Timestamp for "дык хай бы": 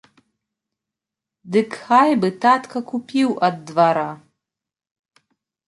1.57-2.33